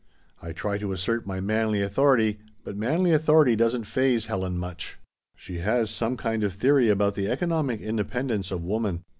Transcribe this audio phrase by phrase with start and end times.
[0.41, 4.97] I try to assert my manly authority, but manly authority doesn't faze Helen much.
[5.37, 9.03] She has some kind of theory about the economic independence of woman.